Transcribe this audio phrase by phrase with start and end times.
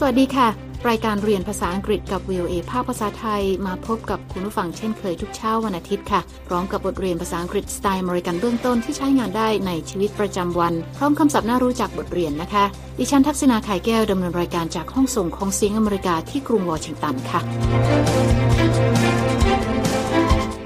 [0.00, 0.48] สวัสดีค่ะ
[0.88, 12.64] รายการเรียนภาษาอังกฤษกับ VOA ภาคภาษาไทย มาพบกับคุณผู้ฟังเช่นเคยทุกเช้าวันอาทิตย์ค่ะ พร้อมกับบทเรียนภาษาอังกฤษสไตล์อเมริกันเบื้องต้นที่ใช้งานได้ในชีวิตประจำวัน พร้อมคำศัพท์น่ารู้จักบทเรียนนะคะ
[12.98, 17.40] ดิฉันทักษณาไข่แก้วดำเนินรายการจากห้องส่งของเสียงอเมริกาที่กรุงวอชิงตันค่ะ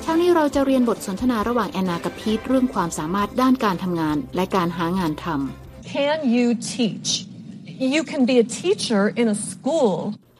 [0.03, 7.32] เช้านี้เราจะเรียนบทสนทนาระหว่างแอนนากับพีทเรื่องความสามารถด้านการทำงานและการหางานทำ Can you teach?
[7.83, 9.93] You can be a teacher in a school.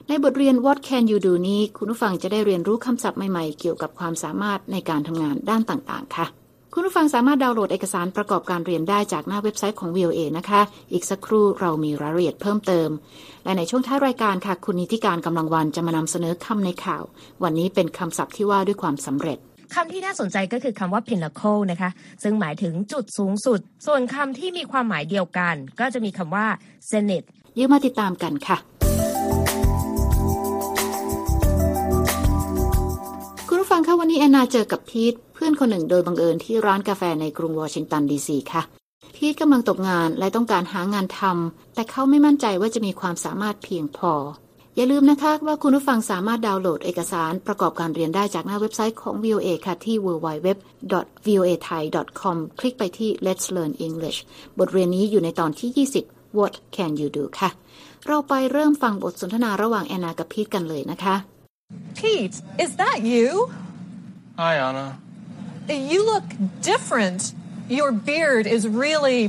[0.09, 6.27] ในบทเรียน What Can You Do นี้ คุณผู้ฟังจะได้เรียนรู้คำศัพท์ใหม่ๆ เกี่ยวกับความสามารถในการทำงานด้านต่างๆ ค่ะ
[6.73, 10.61] คุณผู้ฟังสามารถดาวน์โหลดเอกสารประกอบการเรียนได้จากหน้าเว็บไซต์ของ VOA นะคะ
[10.93, 12.89] อีกสักครู่เรามีรายละเอียดเพิ่มเติม
[13.45, 17.03] และในช่วงท้ายรายการค่ะ คุณนิติการกำลังวันจะมานำเสนอคำในข่าว
[17.43, 19.39] วันนี้เป็นคำศัพท์ที่ว่าด้วยความสำเร็จ
[19.75, 21.91] คำที่น่าสนใจก็คือคำว่า pinnacle นะคะ
[22.23, 26.47] ซึ่งหมายถึงจุดสูงสุด ส่วนคำที่มีความหมายเดียวกัน ก็จะมีคำว่า
[26.91, 28.57] zenith เดี๋ยวมาติดตามกันค่ะ
[33.49, 38.63] คุณผู้ฟังคะวันนี้แอนนาเจอกับพีทเพื่อนคนหนึ่งโดยบังเอิญที่ร้านกาแฟในกรุงวอชิงตันดีซีค่ะ
[39.15, 44.13] พีทกำลังตกงานและต้องการหางานทำแต่เขาไม่มั่นใจว่าจะมีความสามารถเพียงพอ
[44.77, 54.19] อย่าลืมนะคะว่าคุณผู้ฟังสามารถดาวน์โหลดเอกสารประกอบการเรียนได้จากหน้าเว็บไซต์ของ VOA ค่ะ ที่ www.voathai.com คลิกไปที่ Let's Learn English
[54.59, 55.71] บทเรียนนี้อยู่ในตอนที่
[56.07, 57.51] 20 What can you do ค่ะ
[58.07, 61.15] เราไปเริ่มฟังบทสนทนาระหว่างแอนนากับพีทกันเลยนะคะ
[61.99, 63.27] Pete, is that you?
[64.43, 64.87] Hi, Anna.
[65.93, 66.27] You look
[66.71, 67.21] different.
[67.79, 69.21] Your beard is really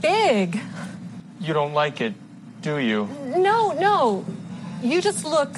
[0.00, 0.46] big.
[1.40, 2.14] You don't like it,
[2.68, 2.98] do you?
[3.48, 3.96] No, no.
[4.91, 5.51] You just look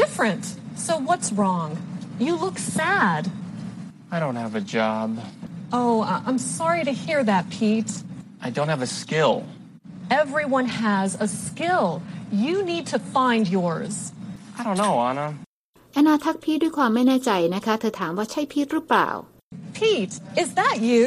[0.00, 0.44] different.
[0.86, 1.70] So what's wrong?
[2.18, 3.22] You look sad.
[4.14, 5.08] I don't have a job.
[5.78, 7.92] Oh, I- I'm sorry to hear that, Pete.
[8.46, 9.34] I don't have a skill.
[10.10, 11.86] Everyone has a skill.
[12.46, 14.12] You need to find yours.
[14.58, 15.28] I don't know, Anna.
[15.92, 19.08] แอนนาทักพีทด้วยความไม่แน่ใจนะคะ เธอถามว่าใช่พีทหรือเปล่า
[19.76, 21.04] Pete, is that you?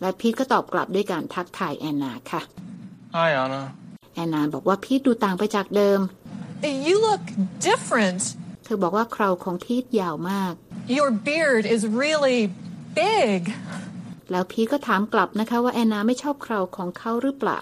[0.00, 2.42] และพีทก็ตอบกลับด้วยการทักทายแอนนาค่ะ
[3.16, 3.62] Hi, Anna.
[4.14, 6.00] แอนนาบอกว่าพีทดูต่างไปจากเดิม
[6.63, 7.23] You look
[7.69, 8.21] different.
[8.63, 10.53] เธอบอกว่าเคราของพีทยาวมาก
[10.97, 12.39] Your beard is really
[13.03, 13.41] big.
[14.31, 17.59] แล้วพีทก็ถามกลับนะคะว่าแอนนาไม่ชอบเคราของเขาหรือเปล่า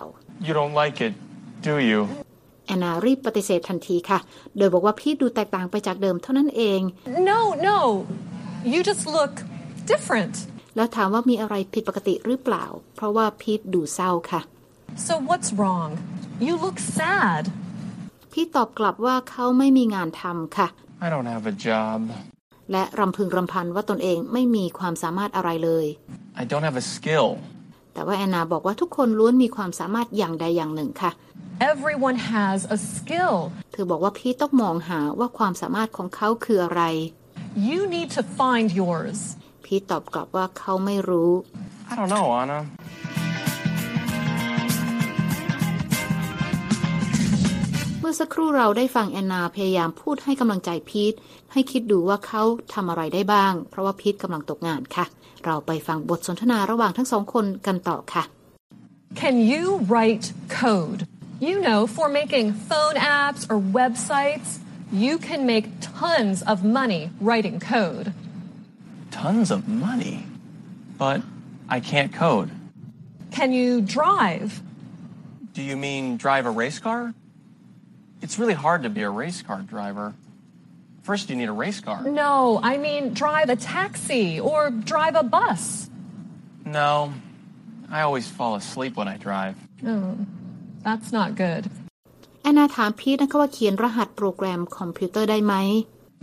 [0.48, 1.14] You don't like it,
[1.68, 2.00] do you?
[2.68, 4.20] แอนนารีบปฏิเสธทันทีค่ะ
[4.58, 6.82] โดยบอกว่าพีทดูแตกต่างไปจากเดิมเท่านั้นเอง
[7.32, 7.78] No, no.
[8.74, 9.34] You just look
[9.92, 10.36] different.
[10.76, 14.42] แล้วถามว่ามีอะไรผิดปกติหรือเปล่า เพราะว่าพีทดูเศร้าค่ะ
[15.08, 15.90] So what's wrong?
[16.48, 17.44] You look sad.
[18.32, 20.68] พีทตอบกลับว่าเขาไม่มีงานทำค่ะ
[21.06, 22.00] I don't have a job.
[22.72, 25.86] และรำพึงรำพันว่าตนเองไม่มีความสามารถอะไรเลย
[26.42, 27.28] I don't have a skill.
[27.94, 31.12] แต่ว่าแอนนาบอกว่าทุกคนล้วนมีความสามารถอย่างใดอย่างหนึ่งค่ะ
[31.72, 33.36] Everyone has a skill.
[33.72, 36.84] เธอบอกว่าพีทต้องมองหาว่าความสามารถของเขาคืออะไร
[37.70, 39.18] You need to find yours.
[39.66, 41.32] พีทตอบกลับว่าเขาไม่รู้
[41.92, 42.60] I don't know, Anna.
[48.04, 51.14] เมื่อสักครู่เราได้ฟังแอนนาพยายามพูดให้กำลังใจพีท
[51.52, 55.06] ให้คิดดูว่าเขาทำอะไรได้บ้าง เพราะว่าพีทกำลังตกงานค่ะ
[55.46, 58.24] เราไปฟังบทสนทนาระหว่างทั้งสองคนกันต่อค่ะ
[59.22, 60.26] Can you write
[60.62, 61.02] code?
[61.48, 64.50] You know, for making phone apps or websites,
[65.04, 65.66] you can make
[66.00, 68.08] tons of money writing code.
[69.22, 70.18] Tons of money.
[71.04, 71.20] But
[71.76, 72.50] I can't code.
[73.38, 74.50] Can you drive?
[75.58, 77.02] Do you mean drive a race car?
[78.25, 80.07] It's really hard to be a race car driver.
[81.09, 82.01] First, you need a race car.
[82.25, 82.35] No,
[82.71, 84.61] I mean drive a taxi or
[84.93, 85.63] drive a bus.
[86.65, 86.91] No,
[87.97, 89.55] I always fall asleep when I drive.
[89.93, 90.09] Oh,
[90.87, 91.63] that's not good.
[92.43, 95.55] แอนนาถามพีทนะคะว่าเขียนรหัสโปรแกรมคอมพิวเตอร์ได้ไหม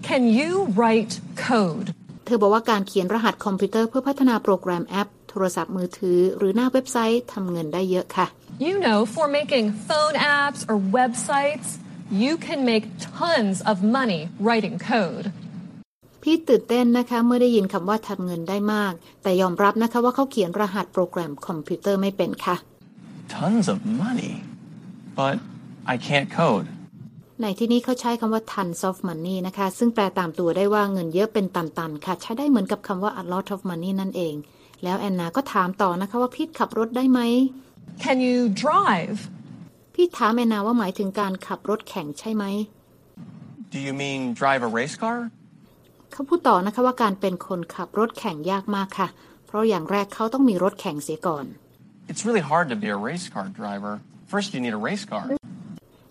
[0.09, 1.13] Can you write
[1.49, 1.87] code?
[2.25, 8.27] เธอบอกว่าการเขียนรหัสคอมพิวเตอร์เพื่อพัฒนาโปรแกรมแอป โทรศัพท์มือถือ หรือหน้าเว็บไซต์ทำเงินได้เยอะค่ะ
[8.67, 11.69] You know, for making phone apps or websites,
[12.10, 15.26] you can make tons of money writing code.
[16.22, 22.56] พีทตื่นเต้นนะคะเมื่อได้ยินคำว่าทำเงินได้มาก แต่ยอมรับนะคะว่าเขาเขียนรหัสโปรแกรมคอมพิวเตอร์ไม่เป็นค่ะ
[23.36, 24.34] Tons of money.
[25.18, 25.36] But
[25.92, 26.66] I can't code.
[27.42, 34.34] ในที่นี้เขาใช้คำว่า tons of money นะคะ ซึ่งแปลตามตัวได้ว่าเงินเยอะเป็นตันๆ ค่ะ ใช้ได้เหมือนกับคำว่า a lot of money นั่นเอง
[34.84, 37.20] แล้วแอนนาก็ถามต่อนะคะว่าพีทขับรถได้ไหม
[38.04, 39.18] Can you drive?
[40.00, 42.44] พีทถามแอนนาว่าหมายถึงการขับรถแข่งใช่ไหม
[43.72, 45.18] Do you mean drive a race car?
[46.12, 49.08] เขาพูดต่อนะคะว่าการเป็นคนขับรถแข่งยากมากค่ะ
[49.46, 51.44] เพราะอย่างแรกเขาต้องมีรถแข่งเสียก่อน
[52.10, 53.94] It's really hard to be a race car driver.
[54.32, 55.24] First, you need a race car.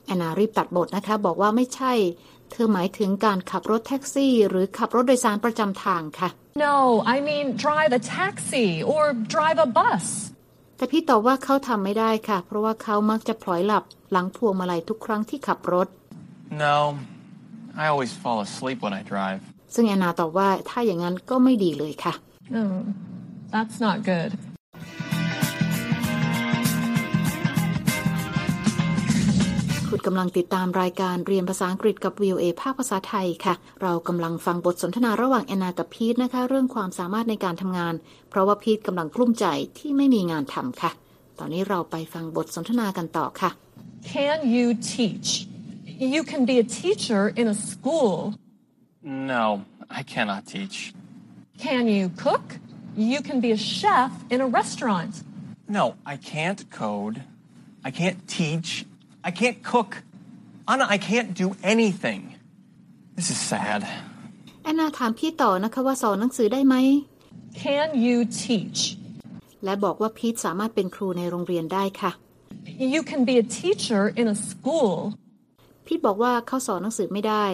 [0.06, 1.94] แอนนารีบตัดบทนะคะ บอกว่าไม่ใช่
[2.52, 6.30] เธอหมายถึงการขับรถแท็กซี่ หรือขับรถโดยสารประจำทางค่ะ
[6.68, 6.76] No,
[7.16, 9.04] I mean drive a taxi or
[9.36, 10.06] drive a bus.
[10.78, 15.88] แต่พี่ตอบว่าเขาทำไม่ได้ค่ะ เพราะว่าเขามักจะพลอยหลับหลังพวงมาลัยทุกครั้งที่ขับรถ
[16.66, 16.78] No,
[17.84, 19.42] I always fall asleep when I drive.
[19.74, 22.14] ซึ่งแอนนาตอบว่าถ้าอย่างนั้นก็ไม่ดีเลยค่ะ
[22.62, 22.76] Oh,
[23.56, 24.32] that's not good.
[30.08, 37.94] กำลังติดตามรายการเรียนภาษาอังกฤษกับ VOA ภาคภาษาไทยค่ะ เรากำลังฟังบทสนทนาระหว่างแอนนากับพีทนะคะ เรื่องความสามารถในการทำงาน
[38.30, 39.46] เพราะว่าพีทกำลังกลุ้มใจ
[39.78, 40.92] ที่ไม่มีงานทำค่ะ
[41.40, 43.50] ตอนนี้เราไปฟังบทสนทนากันต่อค่ะ
[44.16, 45.30] Can you teach?
[46.16, 48.14] You can be a teacher in a school.
[49.34, 49.46] No,
[50.00, 50.78] I cannot teach.
[51.66, 52.46] Can you cook?
[53.14, 55.14] You can be a chef in a restaurant.
[55.78, 55.84] No,
[56.14, 57.18] I can't code.
[57.88, 58.70] I can't teach.
[59.28, 59.92] I can't cook.
[60.72, 62.22] Anna, I can't do anything.
[63.18, 63.82] This is sad.
[64.64, 66.76] แอนนาถามพี่ต่อนะคะว่าสอนหนังสือได้ไหม
[67.64, 68.82] Can you teach?
[69.64, 72.12] และบอกว่าพีทสามารถเป็นครูในโรงเรียนได้ค่ะ
[72.94, 74.92] You can be a teacher in a school.
[75.86, 77.46] พีทบอกว่าเขาสอนหนังสือไม่ได้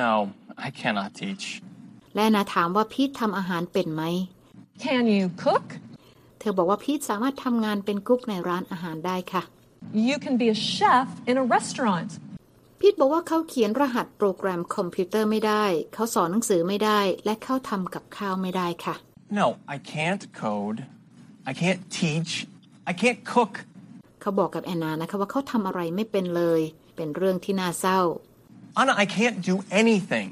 [0.00, 0.12] No,
[0.66, 1.46] I cannot teach.
[2.14, 4.02] และแอนนาถามว่าพีททำอาหารเป็นไหม
[4.84, 5.66] Can you cook?
[6.38, 9.42] เธอบอกว่าพีทสามารถทำงานเป็นกุ๊กในร้านอาหารได้ค่ะ
[9.94, 12.10] You can be a chef in a restaurant.
[12.80, 18.94] พีทบอกว่าเขาเขียนรหัสโปรแกรมคอมพิวเตอร์ไม่ได้ เขาสอนหนังสือไม่ได้ และเขาทำกับข้าวไม่ได้ค่ะ
[19.38, 20.78] No, I can't code.
[21.50, 22.32] I can't teach.
[22.90, 23.54] I can't cook.
[24.20, 26.60] เขาบอกกับแอนนานะคะว่าเขาทำอะไรไม่เป็นเลย
[26.96, 28.00] เป็นเรื่องที่น่าเศร้า
[28.80, 30.28] Anna, I can't do anything.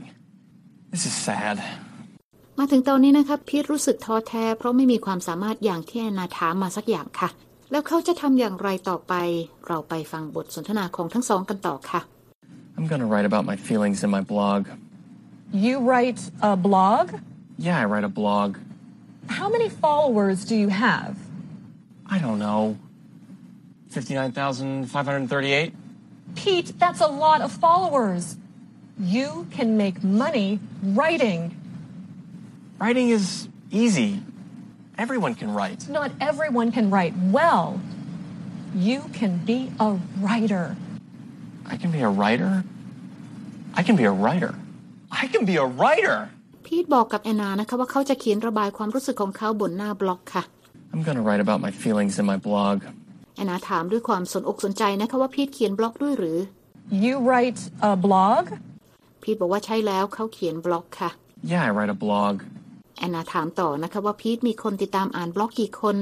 [0.93, 1.57] This is sad.
[2.59, 7.29] มาถึงตอนนี้นะคะพีทรู้สึกท้อแท้ เพราะไม่มีความสามารถอย่างที่แอนนาถามมาสักอย่างค่ะ
[7.71, 9.15] แล้วเขาจะทำอย่างไรต่อไป
[9.67, 12.01] เราไปฟังบทสนทนาของทั้งสองกันต่อค่ะ
[12.77, 14.61] I'm gonna write about my feelings in my blog.
[15.67, 17.05] You write a blog?
[17.67, 18.49] Yeah, I write a blog.
[19.39, 21.13] How many followers do you have?
[22.15, 22.63] I don't know.
[23.91, 25.75] 59,538?
[26.37, 28.37] Pete, that's a lot of followers.
[28.99, 31.57] You can make money writing.
[32.79, 34.23] Writing is easy.
[35.04, 35.80] Everyone can write.
[36.00, 37.66] Not everyone can write well.
[38.90, 39.90] You can be a
[40.24, 40.66] writer.
[41.74, 42.54] I can be a writer.
[43.80, 44.54] I can be a writer.
[45.22, 46.18] I can be a writer.
[46.66, 50.44] พีทบอกกับแอนนานะคะว่าเขาจะเขียนระบายความรู้สึกของเขาบนหน้าบล็อกค่ะ
[50.94, 52.78] I'm gonna write about my feelings in my blog.
[53.36, 56.38] แอนนาถามด้วยความสนอกสนใจนะคะว่าพีทเขียนบล็อกด้วยหรือ
[57.04, 57.62] You write
[57.92, 58.44] a blog?
[59.24, 61.10] พีทบอกว่าใช่แล้วเขาเขียนบล็อกค่ะ
[61.52, 62.34] Yeah, I write a blog.
[63.00, 65.97] แอนนาถามต่อนะคะว่าพีทมีคนติดตามอ่านบล็อกกี่คน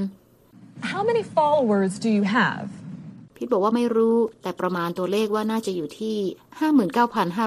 [0.93, 2.67] How many followers do you have?
[3.37, 6.17] พีทบอกว่าไม่รู้ แต่ประมาณตัวเลขว่าน่าจะอยู่ที่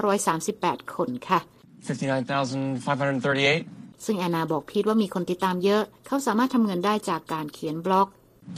[0.00, 1.40] 59,538 คนค่ะ
[1.86, 4.04] 59,538?
[4.04, 8.08] ซึ่งแอนนาบอกพีทว่ามีคนติดตามเยอะ เขาสามารถทำเงินได้จากการเขียนบล็อก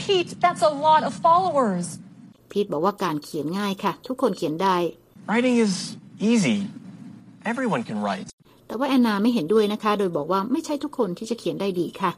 [0.01, 1.87] Pete, that's a lot of followers.
[2.51, 4.77] พีทบอกว่าการเขียนง่ายค่ะ ทุกคนเขียนได้
[5.31, 5.75] Writing is
[6.31, 6.57] easy.
[7.53, 8.29] Everyone can write.
[8.75, 12.11] แต่ว่าแอนนาไม่เห็นด้วยนะคะ โดยบอกว่าไม่ใช่ทุกคนที่จะเขียนได้ดีค่ะ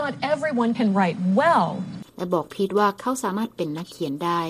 [0.00, 1.68] Not everyone can write well.
[2.16, 4.40] และบอกพีทว่าเขาสามารถเป็นนักเขียนได้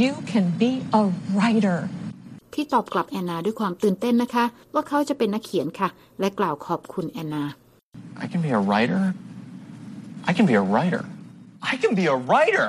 [0.00, 0.70] You can be
[1.00, 1.02] a
[1.36, 1.78] writer.
[2.52, 4.44] พี่ตอบกลับแอนนาด้วยความตื่นเต้นนะคะ
[4.74, 5.88] ว่าเขาจะเป็นนักเขียนค่ะ
[6.20, 7.44] และกล่าวขอบคุณแอนนา
[8.22, 9.02] I can be a writer.
[10.28, 11.02] I can be a writer.
[11.72, 12.66] I can be a writer.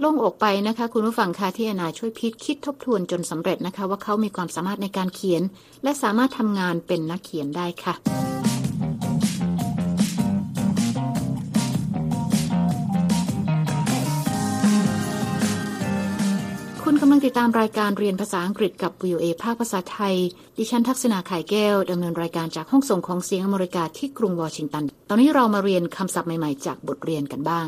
[0.00, 5.42] โล่งอกไปนะคะ คุณผู้ฟังคะที่อนาช่วยพีทคิดทบทวนจนสำเร็จนะคะ ว่าเขามีความสามารถในการเขียน
[5.82, 7.94] และสามารถทำงานเป็นนักเขียนได้ค่ะ
[16.88, 20.14] คุณกำลังติดตามรายการเรียนภาษาอังกฤษกับ VOA ภาคภาษาไทย
[20.58, 27.66] ดิฉันทักษณาไข่แก้ว ดำเนินรายการจากห้องส่งของเสียงอเมริกาที่กรุงวอชิงตัน ตอนนี้เรามาเรียนคำศัพท์ใหม่ ๆ จากบทเรียนกันบ้าง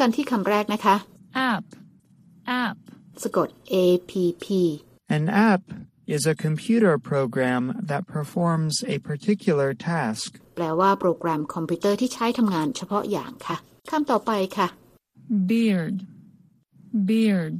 [0.00, 0.96] กันที่คำแรกนะคะ
[1.50, 1.64] app
[2.62, 2.76] app
[3.22, 3.76] สะกด A
[4.10, 4.12] P
[4.44, 4.46] P
[5.16, 5.62] An app
[6.14, 10.28] is a computer program that performs a particular task.
[10.56, 13.56] แปลว่าโปรแกรมคอมพิวเตอร์ที่ใช้ทำงานเฉพาะอย่างค่ะ
[13.90, 14.68] คำต่อไปค่ะ
[15.50, 15.96] beard,
[17.08, 17.56] beard.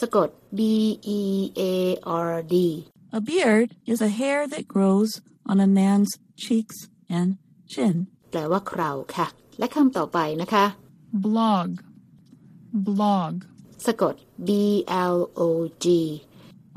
[0.00, 0.60] สะกด B
[1.18, 1.20] E
[1.60, 1.62] A
[2.28, 2.56] R D
[3.18, 5.10] A beard is a hair that grows
[5.50, 6.12] on a man's
[6.42, 6.76] cheeks
[7.18, 7.30] and
[7.72, 7.96] chin.
[8.30, 9.26] แปลว่าเคราค่ะ
[9.58, 10.64] และคำต่อไปนะคะ
[11.25, 11.67] Blog,
[12.89, 13.33] blog.
[13.85, 14.15] สะกด
[14.47, 14.49] B
[15.15, 15.49] L O
[15.83, 15.85] G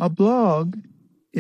[0.07, 0.65] A blog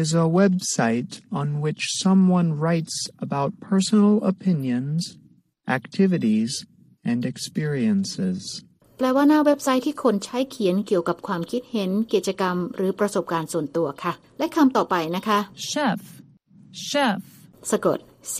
[0.02, 5.00] is a website on which someone writes about personal opinions,
[5.78, 6.52] activities,
[7.10, 8.40] and experiences.
[8.98, 15.38] แปลว่าหน้าเว็บไซต์ที่คนใช้เขียนเกี่ยวกับความคิดเห็น กิจกรรม หรือประสบการณ์ส่วนตัวค่ะ และคำต่อไปนะคะ
[15.70, 16.00] Chef.
[16.88, 17.20] Chef.
[17.70, 17.98] สะกด
[18.34, 18.36] C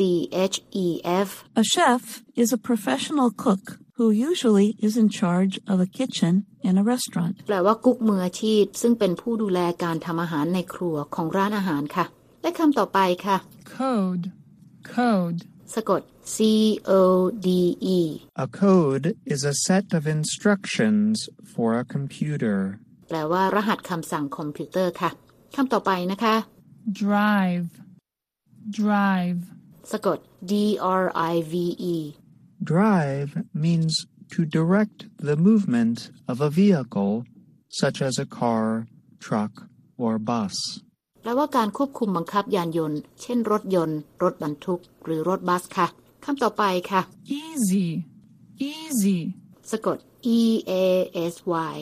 [0.54, 0.87] H E
[1.26, 1.30] F
[1.62, 2.02] A chef
[2.42, 3.64] is a professional cook
[3.97, 6.33] Who usually is in charge of a kitchen
[6.67, 7.35] in a restaurant.
[7.47, 12.05] แปลว่ากุ๊กมืออาชีพ ซึ่งเป็นผู้ดูแลการทำอาหารในครัวของร้านอาหารค่ะ
[12.41, 13.37] และคำต่อไปค่ะ
[13.77, 14.25] Code.
[14.95, 15.39] Code.
[15.75, 16.01] สะกด
[16.35, 16.37] C
[16.89, 17.01] O
[17.45, 17.49] D
[17.97, 17.99] E
[18.45, 21.15] A code is a set of instructions
[21.53, 22.59] for a computer.
[23.09, 25.09] แปลว่ารหัสคำสั่งคอมพิวเตอร์ค่ะ
[25.55, 26.35] คำต่อไปนะคะ
[27.03, 27.69] Drive.
[28.81, 29.41] Drive.
[29.91, 30.17] สะกด
[30.51, 30.53] D
[31.01, 31.53] R I V
[31.93, 31.95] E
[32.63, 37.25] Drive means to direct the movement of a vehicle,
[37.69, 38.88] such as a car,
[39.19, 39.51] truck,
[39.97, 40.55] or bus.
[41.21, 45.88] แปลว่าการควบคุมบังคับยานยนต์ เช่นรถยนต์ รถบรรทุก หรือรถบัสค่ะ
[46.25, 47.01] คำต่อไปค่ะ
[47.43, 47.85] Easy.
[48.71, 49.17] Easy.
[49.71, 49.97] สะกด
[50.38, 50.74] E A
[51.33, 51.35] S
[51.74, 51.75] Y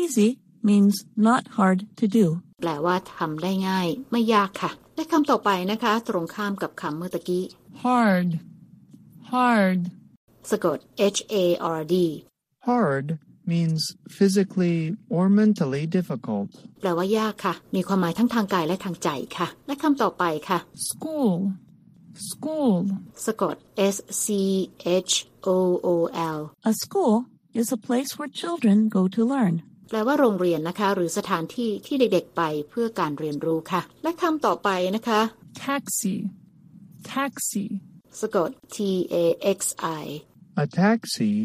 [0.00, 0.28] Easy
[0.68, 0.94] means
[1.28, 2.26] not hard to do.
[2.60, 7.44] แปลว่าทำได้ง่าย ไม่ยากค่ะ และคำต่อไปนะคะ ตรงข้ามกับคำเมื่อตะกี้
[7.84, 8.30] Hard.
[9.32, 9.80] Hard.
[10.50, 10.78] สะกด
[11.16, 11.36] H A
[11.78, 11.94] R D
[12.68, 13.06] Hard
[13.52, 13.82] means
[14.18, 14.78] physically
[15.16, 16.48] or mentally difficult.
[16.80, 19.08] แปลว่ายากค่ะ มีความหมายทั้งทางกายและทางใจ
[19.38, 20.58] ค่ะ และคำต่อไปค่ะ
[20.90, 21.32] School.
[22.30, 22.74] School.
[23.26, 23.56] สะกด
[23.94, 24.26] S C
[25.10, 25.14] H
[25.46, 25.88] O O
[26.38, 27.14] L A school
[27.60, 29.54] is a place where children go to learn.
[29.88, 35.20] แปลว่าโรงเรียนนะคะ หรือสถานที่ที่เด็กๆไปเพื่อการเรียนรู้ค่ะ และคำต่อไปนะคะ
[35.66, 36.14] Taxi.
[37.14, 37.64] Taxi.
[38.20, 38.76] สะกด T
[39.14, 39.16] A
[39.56, 39.60] X
[40.02, 40.04] I
[40.63, 41.35] A taxi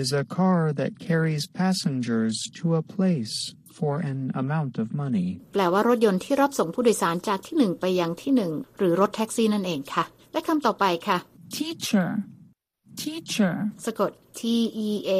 [0.00, 3.34] is a car that carries passengers to a place
[3.78, 5.28] for an amount of money.
[5.54, 11.18] แปลว่ารถยนต์ที่รับส่งผู้โดยสารจากที่หนึ่งไปยังที่หนึ่งหรือรถแท็กซี่นั่นเองค่ะ และคำต่อไปค่ะ
[11.58, 12.08] Teacher.
[13.02, 13.54] Teacher.
[13.86, 14.40] สะกด T
[14.88, 15.12] E A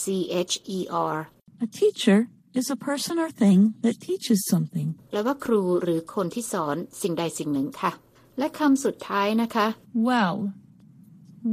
[0.00, 0.02] C
[0.50, 0.78] H E
[1.14, 1.16] R
[1.64, 2.18] A teacher
[2.58, 4.88] is a person or thing that teaches something.
[5.10, 7.92] แปลว่าครูหรือคนที่สอนสิ่งใดสิ่งหนึ่งค่ะ
[8.38, 9.66] และคำสุดท้ายนะคะ
[10.08, 10.36] Well.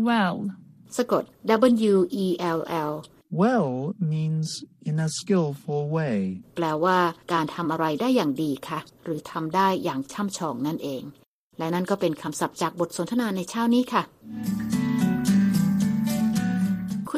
[0.09, 0.37] Well.
[0.96, 1.22] สะกด
[1.92, 1.94] W
[2.24, 2.26] E
[2.58, 2.92] L L
[3.42, 3.70] Well
[4.12, 4.48] means
[4.88, 6.18] in a skillful way.
[6.56, 6.98] แปลว่า
[7.32, 11.02] การทำอะไรได้อย่างดีค่ะ หรือทำได้อย่างช่ำชองนั่นเอง
[11.58, 14.02] และนั่นก็เป็นคำศัพท์จากบทสนทนาในเช้านี้ค่ะ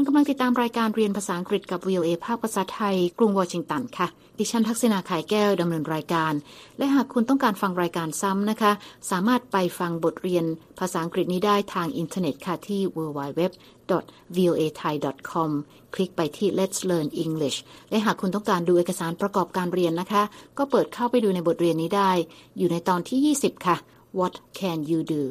[0.03, 4.07] คุณกำลังติดตามรายการเรียนภาษาอังกฤษกับ VOA ภาคภาษาไทย กรุงวอชิงตันค่ะ
[4.39, 6.33] ดิฉันทักษิณา ข่ายแก้วดำเนินรายการ
[6.79, 8.73] และหากคุณต้องการฟังรายการซ้ำนะคะ
[9.11, 10.45] สามารถไปฟังบทเรียน
[10.79, 15.51] ภาษาอังกฤษนี้ได้ทางอินเทอร์เน็ตค่ะที่ www.voathai.com
[15.95, 17.59] คลิกไปที่ Let's Learn English
[17.91, 20.23] และหากคุณต้องการดูเอกสารประกอบการเรียนนะคะ
[20.59, 22.11] ก็เปิดเข้าไปดูในบทเรียนนี้ได้
[22.59, 23.77] อยู่ในตอนที่ 20 ค่ะ
[24.19, 25.23] What can you do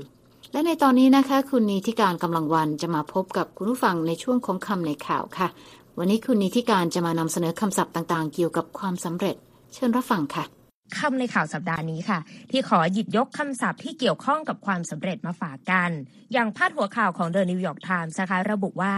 [0.51, 5.47] และในตอนนี้นะคะ คุณนีทิการกำลังวันจะมาพบกับคุณผู้ฟังในช่วงของคำในข่าวค่ะ
[5.97, 9.35] วันนี้คุณนีทิการจะมานำเสนอคำศัพท์ต่างๆ เกี่ยวกับความสำเร็จ
[9.73, 10.45] เชิญรับฟังค่ะ
[10.97, 12.19] คำในข่าวสัปดาห์นี้ค่ะ
[12.51, 15.91] ที่ขอหยิบยกคำศัพท์ที่เกี่ยวข้องกับความสำเร็จมาฝากกัน
[16.33, 18.93] อย่างพาดหัวข่าวของ The New York Times นะคะระบุว่า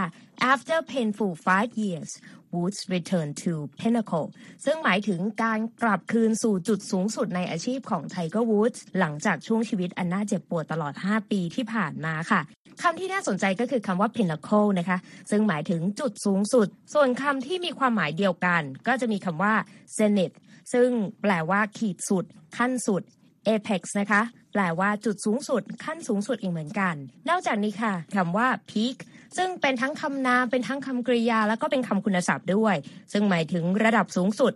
[0.52, 2.12] after painful five years
[2.54, 4.28] Woods return to pinnacle
[4.66, 12.42] ซึ่งหมายถึงการกลับคืนสู่จุดสูงสุดในอาชีพของ Tiger Woods หลังจากช่วงชีวิตอันน่าเจ็บปวดตลอด 5 ปีที่ผ่านมาค่ะ
[12.82, 14.98] คำที่น่าสนใจก็คือคำว่า pinnacle นะคะ
[15.32, 19.54] ซึ่งหมายถึงจุดสูงสุด ส่วนคำที่มีความหมายเดียวกัน ก็จะมีคำว่า
[19.98, 20.36] zenith
[20.74, 20.90] ซึ่ง
[21.22, 22.26] แปลว่าขีดสุด
[22.58, 23.02] ขั้นสุด
[23.48, 24.22] apex นะคะ
[24.54, 26.96] แปลว่าจุดสูงสุด ขั้นสูงสุดอีกเหมือนกัน
[27.30, 28.98] นอกจากนี้ค่ะคำว่า peak
[29.38, 32.76] ซึ่งเป็นทั้งคำนาม เป็นทั้งคำกริยา แล้วก็เป็นคำคุณศัพท์ด้วย
[33.14, 34.54] ซึ่งหมายถึงระดับสูงสุด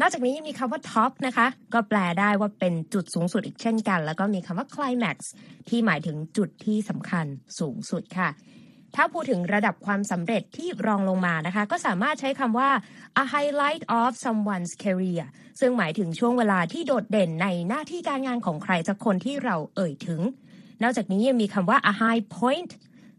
[0.00, 5.18] นอกจากนี้ยังมีคำว่า top นะคะ ก็แปลได้ว่าเป็นจุดสูงสุดอีกเช่นกัน แล้วก็มีคำว่า climax
[5.68, 7.26] ที่หมายถึงจุดที่สำคัญ
[7.58, 8.28] สูงสุดค่ะ
[8.96, 12.70] ถ้าพูดถึงระดับความสำเร็จที่รองลงมานะคะ ก็สามารถใช้คำว่า
[13.22, 15.24] a highlight of someone's career
[15.60, 20.20] ซึ่งหมายถึงช่วงเวลาที่โดดเด่นในหน้าที่การงานของใครสักคนที่เราเอ่ยถึง
[20.82, 22.70] นอกจากนี้ยังมีคำว่า a high point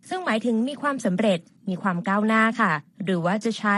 [0.10, 2.72] ซึ่งหมายถึงมีความสำเร็จ มีความก้าวหน้าค่ะ
[3.04, 3.78] หรือว่าจะใช้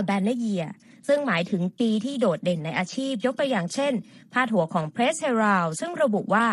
[0.00, 0.68] a banner year
[1.08, 3.92] ซึ่งหมายถึงปีที่โดดเด่นในอาชีพ ยกตัวอย่างเช่น
[4.32, 6.46] พาดหัวของ Press Herald ซึ่งระบุว่า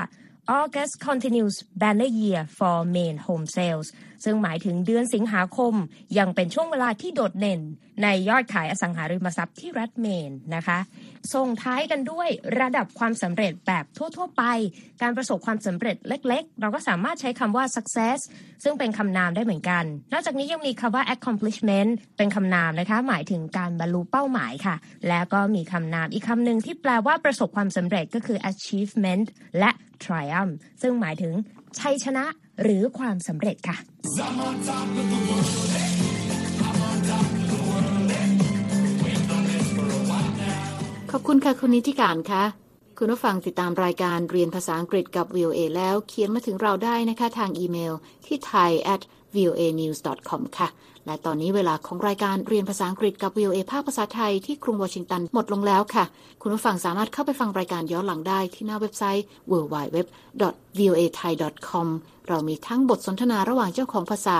[0.60, 3.88] August continues banner year for main home sales
[4.24, 5.74] ซึ่งหมายถึงเดือนสิงหาคม
[6.18, 7.62] ยังเป็นช่วงเวลาที่โดดเด่น
[8.04, 10.80] ในยอดขายอสังหาริมทรัพย์ที่รัฐเมนนะคะ
[11.34, 12.28] ส่งท้ายกันด้วย
[12.60, 14.44] ระดับความสำเร็จแบบทั่ว ๆ ไป
[15.02, 18.20] การประสบความสำเร็จเล็ก ๆ เราก็สามารถใช้คำว่า success
[18.64, 19.84] ซึ่งเป็นคำนามได้เหมือนกัน
[20.14, 24.76] นอกจากนี้ยังมีคำว่า accomplishment เป็นคำนามนะคะ หมายถึงการบรรลุเป้าหมายค่ะ
[25.10, 29.26] แล้วก็มีคำนามอีกคำหนึ่งที่แปลว่าประสบความสำเร็จก็คือ achievement
[29.60, 29.72] และ
[30.04, 31.34] triumph ซึ่งหมายถึง
[31.80, 32.26] ชัยชนะ
[32.62, 33.78] หรือความสำเร็จค่ะ
[41.12, 42.44] ขอบคุณค่ะ คุณนิติการค่ะ
[42.98, 47.94] คุณผู้ฟังติดตามรายการเรียนภาษาอังกฤษกับ VOA แล้วเขียนมาถึงเราได้นะคะ ทางอีเมล
[48.26, 49.02] ที่ thai at
[49.36, 50.68] voanews.com ค่ะ
[51.10, 56.04] และตอนนี้เวลาของรายการเรียนภาษาอังกฤษกับ VOA ภาคภาษาไทยที่กรุงวอชิงตันหมดลงแล้วค่ะ
[56.42, 61.88] คุณผู้ฟังสามารถเข้าไปฟังรายการย้อนหลังได้ที่หน้าเว็บไซต์ www.voathai.com
[62.28, 64.38] เรามีทั้งบทสนทนาระหว่างเจ้าของภาษา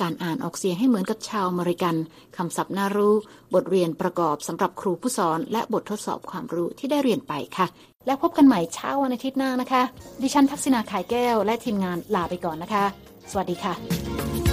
[0.00, 1.94] การอ่านออกเสียงให้เหมือนกับชาวอเมริกัน
[2.36, 3.14] คำศัพท์น่ารู้
[3.54, 7.66] บทเรียนประกอบสำหรับครูผู้สอน และบททดสอบความรู้ที่ได้เรียนไปค่ะ
[8.06, 9.82] แล้วพบกันใหม่เช้าวันอาทิตย์หน้านะคะ
[10.22, 12.84] ดิฉันทักษณาขายแก้ว และทีมงานลาไปก่อนนะคะ
[13.30, 14.51] สวัสดีค่ะ